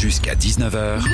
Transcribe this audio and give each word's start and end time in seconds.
Jusqu'à 0.00 0.36
19h, 0.36 1.02
15. 1.02 1.08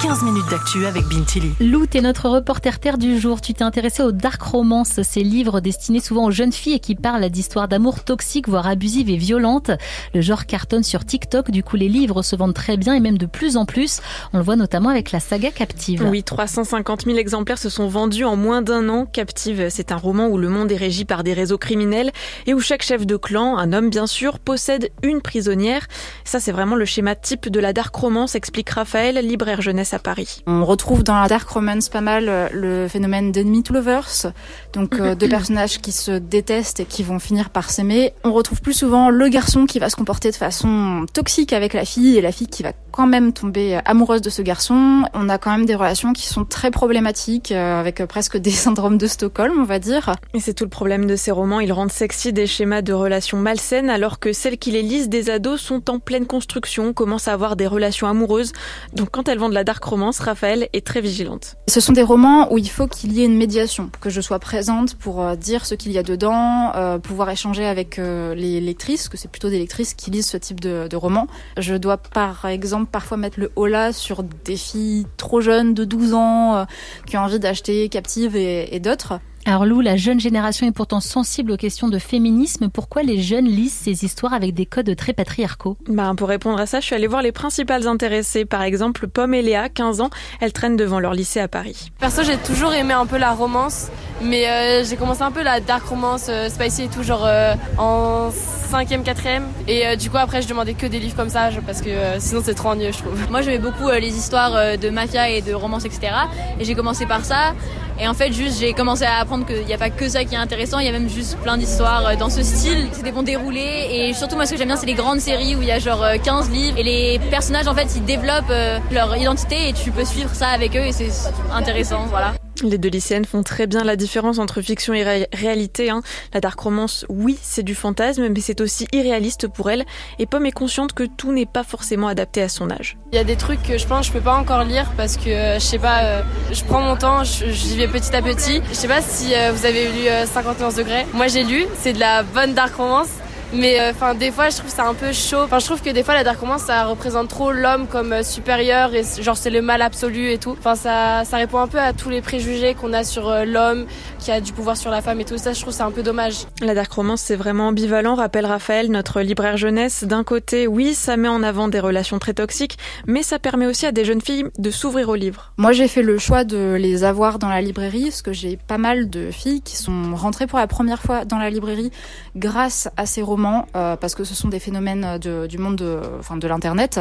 15 0.00 0.22
minutes 0.22 0.48
d'actu 0.48 0.86
avec 0.86 1.02
Bintili. 1.06 1.50
Lou, 1.58 1.86
t'es 1.86 2.00
notre 2.00 2.28
reporter 2.28 2.78
terre 2.78 2.98
du 2.98 3.18
jour. 3.18 3.40
Tu 3.40 3.52
t'es 3.52 3.64
intéressé 3.64 4.04
aux 4.04 4.12
dark 4.12 4.40
romance, 4.40 5.02
ces 5.02 5.24
livres 5.24 5.58
destinés 5.58 5.98
souvent 5.98 6.26
aux 6.26 6.30
jeunes 6.30 6.52
filles 6.52 6.74
et 6.74 6.78
qui 6.78 6.94
parlent 6.94 7.28
d'histoires 7.28 7.66
d'amour 7.66 8.04
toxiques, 8.04 8.48
voire 8.48 8.68
abusives 8.68 9.10
et 9.10 9.16
violentes. 9.16 9.72
Le 10.14 10.20
genre 10.20 10.46
cartonne 10.46 10.84
sur 10.84 11.04
TikTok, 11.04 11.50
du 11.50 11.64
coup 11.64 11.74
les 11.74 11.88
livres 11.88 12.22
se 12.22 12.36
vendent 12.36 12.54
très 12.54 12.76
bien 12.76 12.94
et 12.94 13.00
même 13.00 13.18
de 13.18 13.26
plus 13.26 13.56
en 13.56 13.64
plus. 13.64 14.00
On 14.32 14.38
le 14.38 14.44
voit 14.44 14.54
notamment 14.54 14.90
avec 14.90 15.10
la 15.10 15.18
saga 15.18 15.50
Captive. 15.50 16.06
Oui, 16.08 16.22
350 16.22 17.06
000 17.06 17.18
exemplaires 17.18 17.58
se 17.58 17.70
sont 17.70 17.88
vendus 17.88 18.24
en 18.24 18.36
moins 18.36 18.62
d'un 18.62 18.88
an. 18.88 19.04
Captive, 19.04 19.66
c'est 19.68 19.90
un 19.90 19.96
roman 19.96 20.28
où 20.28 20.38
le 20.38 20.48
monde 20.48 20.70
est 20.70 20.76
régi 20.76 21.04
par 21.04 21.24
des 21.24 21.32
réseaux 21.32 21.58
criminels 21.58 22.12
et 22.46 22.54
où 22.54 22.60
chaque 22.60 22.84
chef 22.84 23.04
de 23.04 23.16
clan, 23.16 23.58
un 23.58 23.72
homme 23.72 23.90
bien 23.90 24.06
sûr, 24.06 24.38
possède 24.38 24.90
une 25.02 25.20
prisonnière. 25.20 25.88
Ça, 26.24 26.38
c'est 26.38 26.52
vraiment 26.52 26.76
le 26.76 26.84
schéma 26.84 27.16
type 27.16 27.48
de 27.48 27.58
la 27.58 27.72
dark 27.80 27.96
romance, 27.96 28.34
explique 28.34 28.68
Raphaël, 28.68 29.16
libraire 29.26 29.62
jeunesse 29.62 29.94
à 29.94 29.98
Paris. 29.98 30.42
On 30.46 30.66
retrouve 30.66 31.02
dans 31.02 31.18
la 31.18 31.28
dark 31.28 31.48
romance 31.48 31.88
pas 31.88 32.02
mal 32.02 32.28
euh, 32.28 32.46
le 32.52 32.88
phénomène 32.88 33.32
d'enemy 33.32 33.62
to 33.62 33.72
lovers, 33.72 34.34
donc 34.74 34.96
euh, 35.00 35.14
deux 35.14 35.28
personnages 35.36 35.78
qui 35.78 35.90
se 35.90 36.10
détestent 36.10 36.80
et 36.80 36.84
qui 36.84 37.02
vont 37.02 37.18
finir 37.18 37.48
par 37.48 37.70
s'aimer. 37.70 38.12
On 38.22 38.34
retrouve 38.34 38.60
plus 38.60 38.74
souvent 38.74 39.08
le 39.08 39.28
garçon 39.28 39.64
qui 39.64 39.78
va 39.78 39.88
se 39.88 39.96
comporter 39.96 40.30
de 40.30 40.36
façon 40.36 41.06
toxique 41.14 41.54
avec 41.54 41.72
la 41.72 41.86
fille 41.86 42.18
et 42.18 42.20
la 42.20 42.32
fille 42.32 42.48
qui 42.48 42.62
va 42.62 42.72
quand 42.90 43.06
même 43.06 43.32
tomber 43.32 43.80
amoureuse 43.84 44.20
de 44.20 44.30
ce 44.30 44.42
garçon. 44.42 45.04
On 45.14 45.28
a 45.28 45.38
quand 45.38 45.50
même 45.50 45.64
des 45.64 45.74
relations 45.74 46.12
qui 46.12 46.26
sont 46.26 46.44
très 46.44 46.70
problématiques, 46.70 47.52
euh, 47.52 47.80
avec 47.80 48.04
presque 48.04 48.36
des 48.36 48.50
syndromes 48.64 48.98
de 48.98 49.06
Stockholm, 49.06 49.54
on 49.58 49.64
va 49.64 49.78
dire. 49.78 50.16
Et 50.34 50.40
c'est 50.40 50.54
tout 50.54 50.64
le 50.64 50.70
problème 50.70 51.06
de 51.06 51.16
ces 51.16 51.30
romans, 51.30 51.60
ils 51.60 51.72
rendent 51.72 51.92
sexy 51.92 52.32
des 52.32 52.46
schémas 52.46 52.82
de 52.82 52.92
relations 52.92 53.38
malsaines, 53.38 53.90
alors 53.90 54.18
que 54.18 54.32
celles 54.32 54.58
qui 54.58 54.70
les 54.70 54.82
lisent 54.82 55.08
des 55.08 55.30
ados 55.30 55.60
sont 55.60 55.90
en 55.90 55.98
pleine 55.98 56.26
construction, 56.26 56.92
commencent 56.92 57.28
à 57.28 57.32
avoir 57.32 57.56
des 57.56 57.66
relations 57.70 58.06
amoureuses. 58.06 58.52
Donc 58.92 59.10
quand 59.10 59.28
elles 59.28 59.38
vendent 59.38 59.52
la 59.52 59.64
dark 59.64 59.82
romance, 59.82 60.18
Raphaël 60.18 60.68
est 60.72 60.86
très 60.86 61.00
vigilante. 61.00 61.56
Ce 61.68 61.80
sont 61.80 61.92
des 61.92 62.02
romans 62.02 62.52
où 62.52 62.58
il 62.58 62.68
faut 62.68 62.86
qu'il 62.86 63.12
y 63.12 63.22
ait 63.22 63.26
une 63.26 63.36
médiation, 63.36 63.90
que 64.00 64.10
je 64.10 64.20
sois 64.20 64.38
présente 64.38 64.94
pour 64.96 65.22
euh, 65.22 65.36
dire 65.36 65.66
ce 65.66 65.74
qu'il 65.74 65.92
y 65.92 65.98
a 65.98 66.02
dedans, 66.02 66.72
euh, 66.74 66.98
pouvoir 66.98 67.30
échanger 67.30 67.64
avec 67.64 67.98
les 67.98 68.60
lectrices, 68.60 69.08
que 69.08 69.16
c'est 69.16 69.30
plutôt 69.30 69.50
des 69.50 69.58
lectrices 69.58 69.94
qui 69.94 70.10
lisent 70.10 70.28
ce 70.28 70.36
type 70.36 70.60
de, 70.60 70.88
de 70.88 70.96
romans. 70.96 71.26
Je 71.56 71.74
dois 71.74 71.96
par 71.96 72.44
exemple 72.44 72.90
parfois 72.90 73.16
mettre 73.16 73.40
le 73.40 73.50
holà 73.56 73.92
sur 73.92 74.22
des 74.22 74.56
filles 74.56 75.06
trop 75.16 75.40
jeunes 75.40 75.74
de 75.74 75.84
12 75.84 76.14
ans 76.14 76.56
euh, 76.56 76.64
qui 77.06 77.16
ont 77.16 77.20
envie 77.20 77.38
d'acheter 77.38 77.88
Captive 77.88 78.36
et 78.36 78.80
d'autres. 78.80 79.20
Alors 79.46 79.64
Lou, 79.64 79.80
la 79.80 79.96
jeune 79.96 80.20
génération 80.20 80.66
est 80.66 80.72
pourtant 80.72 81.00
sensible 81.00 81.52
aux 81.52 81.56
questions 81.56 81.88
de 81.88 81.98
féminisme. 81.98 82.68
Pourquoi 82.68 83.02
les 83.02 83.20
jeunes 83.20 83.46
lisent 83.46 83.72
ces 83.72 84.04
histoires 84.04 84.34
avec 84.34 84.52
des 84.54 84.66
codes 84.66 84.94
très 84.96 85.12
patriarcaux? 85.14 85.78
Bah, 85.88 86.12
Pour 86.16 86.28
répondre 86.28 86.60
à 86.60 86.66
ça, 86.66 86.80
je 86.80 86.84
suis 86.86 86.94
allée 86.94 87.06
voir 87.06 87.22
les 87.22 87.32
principales 87.32 87.88
intéressées. 87.88 88.44
Par 88.44 88.62
exemple, 88.62 89.08
Pomme 89.08 89.32
et 89.32 89.40
Léa, 89.42 89.68
15 89.70 90.02
ans, 90.02 90.10
elles 90.40 90.52
traînent 90.52 90.76
devant 90.76 91.00
leur 91.00 91.14
lycée 91.14 91.40
à 91.40 91.48
Paris. 91.48 91.90
Perso, 91.98 92.22
j'ai 92.22 92.36
toujours 92.36 92.74
aimé 92.74 92.92
un 92.92 93.06
peu 93.06 93.16
la 93.16 93.32
romance, 93.32 93.88
mais 94.22 94.46
euh, 94.46 94.84
j'ai 94.84 94.96
commencé 94.96 95.22
un 95.22 95.32
peu 95.32 95.42
la 95.42 95.60
dark 95.60 95.84
romance, 95.86 96.26
euh, 96.28 96.48
spicy 96.50 96.82
et 96.84 96.88
tout, 96.88 97.02
genre 97.02 97.24
euh, 97.24 97.54
en 97.78 98.28
5e, 98.28 99.02
4e. 99.02 99.42
Et 99.66 99.86
euh, 99.86 99.96
du 99.96 100.10
coup, 100.10 100.18
après, 100.18 100.42
je 100.42 100.48
demandais 100.48 100.74
que 100.74 100.86
des 100.86 100.98
livres 101.00 101.16
comme 101.16 101.30
ça, 101.30 101.48
parce 101.66 101.80
que 101.80 101.88
euh, 101.88 102.20
sinon, 102.20 102.42
c'est 102.44 102.54
trop 102.54 102.68
ennuyeux, 102.68 102.92
je 102.92 102.98
trouve. 102.98 103.18
Moi, 103.30 103.40
j'aimais 103.40 103.58
beaucoup 103.58 103.88
euh, 103.88 103.98
les 103.98 104.14
histoires 104.16 104.76
de 104.78 104.90
mafia 104.90 105.30
et 105.30 105.40
de 105.40 105.54
romance, 105.54 105.86
etc. 105.86 106.12
Et 106.60 106.64
j'ai 106.66 106.74
commencé 106.74 107.06
par 107.06 107.24
ça. 107.24 107.54
Et 108.00 108.08
en 108.08 108.14
fait, 108.14 108.32
juste, 108.32 108.58
j'ai 108.60 108.72
commencé 108.72 109.04
à 109.04 109.18
apprendre 109.18 109.44
qu'il 109.44 109.66
n'y 109.66 109.74
a 109.74 109.78
pas 109.78 109.90
que 109.90 110.08
ça 110.08 110.24
qui 110.24 110.34
est 110.34 110.38
intéressant, 110.38 110.78
il 110.78 110.86
y 110.86 110.88
a 110.88 110.92
même 110.92 111.10
juste 111.10 111.36
plein 111.38 111.58
d'histoires 111.58 112.16
dans 112.16 112.30
ce 112.30 112.42
style. 112.42 112.88
C'est 112.92 113.02
des 113.02 113.12
bons 113.12 113.22
déroulés. 113.22 113.88
Et 113.90 114.14
surtout, 114.14 114.36
moi, 114.36 114.46
ce 114.46 114.52
que 114.52 114.56
j'aime 114.56 114.68
bien, 114.68 114.76
c'est 114.76 114.86
les 114.86 114.94
grandes 114.94 115.20
séries 115.20 115.54
où 115.54 115.60
il 115.60 115.68
y 115.68 115.72
a 115.72 115.78
genre 115.78 116.04
15 116.22 116.50
livres. 116.50 116.78
Et 116.78 116.82
les 116.82 117.18
personnages, 117.30 117.68
en 117.68 117.74
fait, 117.74 117.88
ils 117.96 118.04
développent 118.04 118.52
leur 118.90 119.14
identité 119.16 119.68
et 119.68 119.72
tu 119.74 119.90
peux 119.90 120.06
suivre 120.06 120.30
ça 120.34 120.48
avec 120.48 120.74
eux 120.76 120.86
et 120.86 120.92
c'est 120.92 121.10
intéressant, 121.52 122.06
voilà. 122.08 122.39
Les 122.62 122.76
deux 122.76 122.90
lycéennes 122.90 123.24
font 123.24 123.42
très 123.42 123.66
bien 123.66 123.84
la 123.84 123.96
différence 123.96 124.38
entre 124.38 124.60
fiction 124.60 124.92
et 124.92 125.02
ré 125.02 125.28
réalité. 125.32 125.88
Hein. 125.88 126.02
La 126.34 126.40
dark 126.40 126.60
romance, 126.60 127.06
oui, 127.08 127.38
c'est 127.40 127.62
du 127.62 127.74
fantasme, 127.74 128.28
mais 128.28 128.40
c'est 128.40 128.60
aussi 128.60 128.86
irréaliste 128.92 129.48
pour 129.48 129.70
elle. 129.70 129.84
Et 130.18 130.26
Pomme 130.26 130.46
est 130.46 130.52
consciente 130.52 130.92
que 130.92 131.04
tout 131.04 131.32
n'est 131.32 131.46
pas 131.46 131.64
forcément 131.64 132.08
adapté 132.08 132.42
à 132.42 132.48
son 132.48 132.70
âge. 132.70 132.98
Il 133.12 133.16
y 133.16 133.18
a 133.18 133.24
des 133.24 133.36
trucs 133.36 133.62
que 133.62 133.78
je 133.78 133.86
pense 133.86 134.10
je 134.10 134.12
peux 134.12 134.20
pas 134.20 134.36
encore 134.36 134.64
lire 134.64 134.90
parce 134.96 135.16
que 135.16 135.30
euh, 135.30 135.54
je 135.54 135.64
sais 135.64 135.78
pas, 135.78 136.02
euh, 136.02 136.22
je 136.50 136.64
prends 136.64 136.80
mon 136.80 136.96
temps, 136.96 137.22
j'y 137.24 137.76
vais 137.76 137.86
petit 137.86 138.14
à 138.14 138.22
petit. 138.22 138.60
Je 138.68 138.74
sais 138.74 138.88
pas 138.88 139.00
si 139.00 139.34
euh, 139.34 139.52
vous 139.52 139.64
avez 139.64 139.86
lu 139.86 140.08
51 140.26 140.70
degrés. 140.70 141.06
Moi 141.12 141.28
j'ai 141.28 141.44
lu, 141.44 141.64
c'est 141.78 141.92
de 141.92 142.00
la 142.00 142.22
bonne 142.24 142.54
dark 142.54 142.74
romance. 142.74 143.10
Mais 143.52 143.80
enfin, 143.90 144.14
des 144.14 144.30
fois, 144.30 144.48
je 144.48 144.58
trouve 144.58 144.70
ça 144.70 144.86
un 144.86 144.94
peu 144.94 145.12
chaud. 145.12 145.42
Enfin, 145.42 145.58
je 145.58 145.66
trouve 145.66 145.82
que 145.82 145.90
des 145.90 146.04
fois, 146.04 146.14
la 146.14 146.22
dark 146.22 146.38
romance, 146.38 146.62
ça 146.62 146.84
représente 146.84 147.28
trop 147.28 147.50
l'homme 147.50 147.88
comme 147.88 148.22
supérieur 148.22 148.94
et 148.94 149.02
genre 149.20 149.36
c'est 149.36 149.50
le 149.50 149.60
mal 149.60 149.82
absolu 149.82 150.30
et 150.30 150.38
tout. 150.38 150.54
Enfin, 150.56 150.76
ça, 150.76 151.24
ça 151.24 151.36
répond 151.36 151.58
un 151.58 151.66
peu 151.66 151.80
à 151.80 151.92
tous 151.92 152.10
les 152.10 152.20
préjugés 152.20 152.74
qu'on 152.74 152.92
a 152.92 153.02
sur 153.02 153.28
l'homme 153.44 153.86
qui 154.20 154.30
a 154.30 154.40
du 154.40 154.52
pouvoir 154.52 154.76
sur 154.76 154.92
la 154.92 155.02
femme 155.02 155.20
et 155.20 155.24
tout 155.24 155.36
ça. 155.36 155.52
Je 155.52 155.60
trouve 155.60 155.72
ça 155.72 155.84
un 155.84 155.90
peu 155.90 156.04
dommage. 156.04 156.46
La 156.62 156.74
dark 156.74 156.92
romance, 156.92 157.22
c'est 157.22 157.34
vraiment 157.34 157.68
ambivalent, 157.68 158.14
rappelle 158.14 158.46
Raphaël, 158.46 158.88
notre 158.88 159.20
libraire 159.20 159.56
jeunesse. 159.56 160.04
D'un 160.04 160.22
côté, 160.22 160.68
oui, 160.68 160.94
ça 160.94 161.16
met 161.16 161.28
en 161.28 161.42
avant 161.42 161.66
des 161.66 161.80
relations 161.80 162.20
très 162.20 162.34
toxiques, 162.34 162.78
mais 163.08 163.24
ça 163.24 163.40
permet 163.40 163.66
aussi 163.66 163.84
à 163.84 163.90
des 163.90 164.04
jeunes 164.04 164.20
filles 164.20 164.44
de 164.58 164.70
s'ouvrir 164.70 165.08
aux 165.08 165.16
livres. 165.16 165.52
Moi, 165.56 165.72
j'ai 165.72 165.88
fait 165.88 166.02
le 166.02 166.18
choix 166.18 166.44
de 166.44 166.76
les 166.78 167.02
avoir 167.02 167.40
dans 167.40 167.48
la 167.48 167.60
librairie 167.60 168.04
parce 168.04 168.22
que 168.22 168.32
j'ai 168.32 168.56
pas 168.56 168.78
mal 168.78 169.10
de 169.10 169.32
filles 169.32 169.62
qui 169.62 169.76
sont 169.76 170.14
rentrées 170.14 170.46
pour 170.46 170.60
la 170.60 170.68
première 170.68 171.02
fois 171.02 171.24
dans 171.24 171.38
la 171.38 171.50
librairie 171.50 171.90
grâce 172.36 172.88
à 172.96 173.06
ces 173.06 173.22
romans 173.22 173.39
euh, 173.46 173.96
parce 173.96 174.14
que 174.14 174.24
ce 174.24 174.34
sont 174.34 174.48
des 174.48 174.60
phénomènes 174.60 175.18
de, 175.18 175.46
du 175.46 175.58
monde 175.58 175.76
de 175.76 176.48
l'internet. 176.48 177.00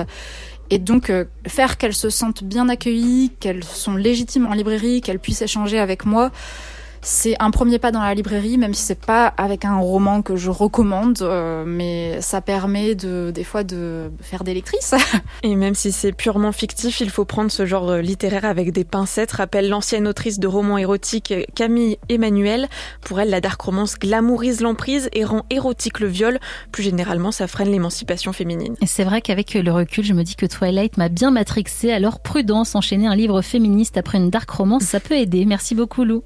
Et 0.69 0.77
donc 0.77 1.09
euh, 1.09 1.25
faire 1.47 1.77
qu'elles 1.77 1.95
se 1.95 2.09
sentent 2.09 2.44
bien 2.44 2.69
accueillies, 2.69 3.31
qu'elles 3.39 3.63
sont 3.63 3.95
légitimes 3.95 4.45
en 4.45 4.53
librairie, 4.53 5.01
qu'elles 5.01 5.19
puissent 5.19 5.41
échanger 5.41 5.79
avec 5.79 6.05
moi, 6.05 6.31
c'est 7.01 7.35
un 7.39 7.51
premier 7.51 7.79
pas 7.79 7.91
dans 7.91 8.01
la 8.01 8.13
librairie, 8.13 8.57
même 8.57 8.73
si 8.73 8.83
c'est 8.83 8.99
pas 8.99 9.27
avec 9.37 9.65
un 9.65 9.77
roman 9.77 10.21
que 10.21 10.35
je 10.35 10.49
recommande, 10.49 11.19
euh, 11.21 11.63
mais 11.65 12.21
ça 12.21 12.41
permet 12.41 12.95
de, 12.95 13.31
des 13.33 13.43
fois 13.43 13.63
de 13.63 14.11
faire 14.21 14.43
des 14.43 14.53
lectrices. 14.53 14.95
Et 15.43 15.55
même 15.55 15.75
si 15.75 15.91
c'est 15.91 16.11
purement 16.11 16.51
fictif, 16.51 16.99
il 17.01 17.09
faut 17.09 17.25
prendre 17.25 17.51
ce 17.51 17.65
genre 17.65 17.95
littéraire 17.97 18.45
avec 18.45 18.71
des 18.71 18.83
pincettes, 18.83 19.31
rappelle 19.31 19.69
l'ancienne 19.69 20.07
autrice 20.07 20.39
de 20.39 20.47
romans 20.47 20.77
érotiques 20.77 21.33
Camille 21.55 21.97
Emmanuel. 22.09 22.67
Pour 23.01 23.19
elle, 23.19 23.29
la 23.29 23.41
dark 23.41 23.59
romance 23.61 23.97
glamourise 23.97 24.61
l'emprise 24.61 25.09
et 25.13 25.23
rend 25.23 25.45
érotique 25.49 25.99
le 25.99 26.07
viol. 26.07 26.39
Plus 26.71 26.83
généralement, 26.83 27.31
ça 27.31 27.47
freine 27.47 27.71
l'émancipation 27.71 28.33
féminine. 28.33 28.75
Et 28.81 28.88
c'est 28.88 29.03
vrai 29.03 29.21
qu'avec 29.21 29.53
le 29.53 29.71
recul, 29.71 30.03
je 30.03 30.13
me 30.13 30.23
dis 30.23 30.35
que 30.35 30.45
Twilight 30.45 30.97
m'a 30.97 31.09
bien 31.09 31.31
matrixé, 31.31 31.91
alors 31.91 32.19
prudence, 32.19 32.75
enchaîner 32.75 33.07
un 33.07 33.15
livre 33.15 33.41
féministe 33.41 33.97
après 33.97 34.17
une 34.17 34.29
dark 34.29 34.49
romance, 34.49 34.83
ça 34.83 34.99
peut 34.99 35.15
aider. 35.15 35.45
Merci 35.45 35.75
beaucoup 35.75 36.03
Lou. 36.03 36.23